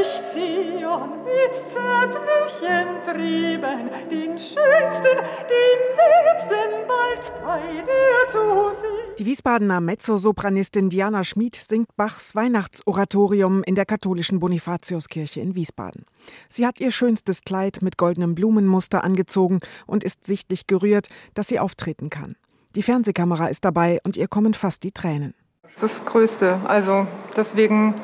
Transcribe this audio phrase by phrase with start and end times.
[0.00, 5.16] ich Zion mit zärtlichen Trieben, den schönsten,
[5.48, 9.14] den liebsten bald bei dir zu sehen.
[9.18, 16.06] Die Wiesbadener Mezzosopranistin Diana Schmid singt Bachs Weihnachtsoratorium in der katholischen Bonifatiuskirche in Wiesbaden.
[16.48, 21.58] Sie hat ihr schönstes Kleid mit goldenem Blumenmuster angezogen und ist sichtlich gerührt, dass sie
[21.58, 22.36] auftreten kann.
[22.76, 25.34] Die Fernsehkamera ist dabei und ihr kommen fast die Tränen.
[25.74, 26.60] Das ist das Größte.
[26.66, 27.06] Also
[27.36, 28.00] deswegen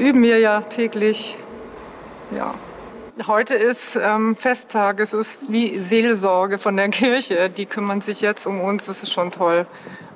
[0.00, 1.36] üben wir ja täglich.
[2.34, 2.54] Ja.
[3.26, 4.98] Heute ist ähm, Festtag.
[4.98, 7.50] Es ist wie Seelsorge von der Kirche.
[7.50, 8.86] Die kümmern sich jetzt um uns.
[8.86, 9.66] Das ist schon toll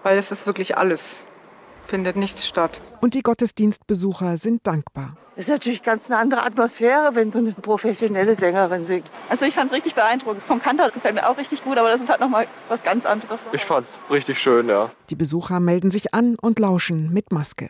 [0.05, 1.27] weil es ist wirklich alles.
[1.87, 2.80] Findet nichts statt.
[3.01, 5.16] Und die Gottesdienstbesucher sind dankbar.
[5.37, 9.10] Es ist natürlich ganz eine andere Atmosphäre, wenn so eine professionelle Sängerin singt.
[9.29, 10.43] Also ich fand es richtig beeindruckend.
[10.43, 13.41] Vom Kantor gefällt mir auch richtig gut, aber das ist halt nochmal was ganz anderes.
[13.52, 14.91] Ich fand es richtig schön, ja.
[15.10, 17.69] Die Besucher melden sich an und lauschen mit Maske.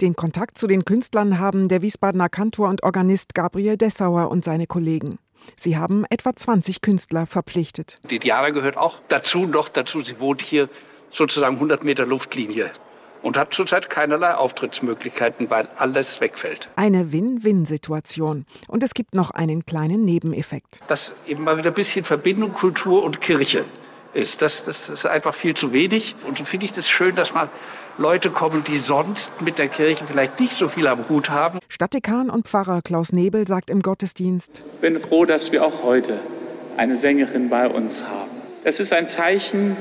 [0.00, 4.66] Den Kontakt zu den Künstlern haben der Wiesbadener Kantor und Organist Gabriel Dessauer und seine
[4.66, 5.18] Kollegen.
[5.56, 7.98] Sie haben etwa 20 Künstler verpflichtet.
[8.10, 10.02] Die Diana gehört auch dazu, noch dazu.
[10.02, 10.68] Sie wohnt hier
[11.10, 12.70] sozusagen 100 Meter Luftlinie
[13.22, 16.68] und hat zurzeit keinerlei Auftrittsmöglichkeiten, weil alles wegfällt.
[16.76, 18.46] Eine Win-Win-Situation.
[18.68, 20.80] Und es gibt noch einen kleinen Nebeneffekt.
[20.88, 23.64] Dass eben mal wieder ein bisschen Verbindung Kultur und Kirche
[24.16, 24.42] ist.
[24.42, 26.16] Das, das ist einfach viel zu wenig.
[26.26, 27.48] Und so finde ich das schön, dass mal
[27.98, 31.60] Leute kommen, die sonst mit der Kirche vielleicht nicht so viel am Hut haben.
[31.68, 36.18] Stadtdekan und Pfarrer Klaus Nebel sagt im Gottesdienst: Ich bin froh, dass wir auch heute
[36.76, 38.30] eine Sängerin bei uns haben.
[38.64, 39.76] Das ist ein Zeichen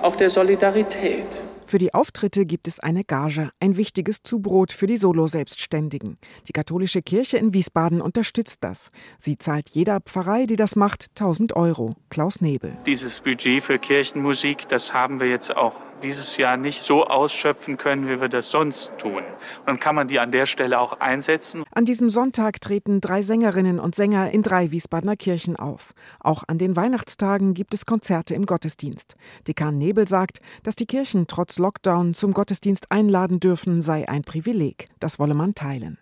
[0.00, 1.42] auch der Solidarität.
[1.68, 6.16] Für die Auftritte gibt es eine Gage, ein wichtiges Zubrot für die Solo-Selbstständigen.
[6.48, 8.90] Die katholische Kirche in Wiesbaden unterstützt das.
[9.18, 11.94] Sie zahlt jeder Pfarrei, die das macht, 1000 Euro.
[12.08, 12.74] Klaus Nebel.
[12.86, 18.08] Dieses Budget für Kirchenmusik, das haben wir jetzt auch dieses Jahr nicht so ausschöpfen können,
[18.08, 19.22] wie wir das sonst tun.
[19.66, 21.64] Dann kann man die an der Stelle auch einsetzen.
[21.72, 25.92] An diesem Sonntag treten drei Sängerinnen und Sänger in drei Wiesbadener Kirchen auf.
[26.20, 29.16] Auch an den Weihnachtstagen gibt es Konzerte im Gottesdienst.
[29.46, 34.88] Dekan Nebel sagt, dass die Kirchen trotz Lockdown zum Gottesdienst einladen dürfen, sei ein Privileg.
[35.00, 35.98] Das wolle man teilen.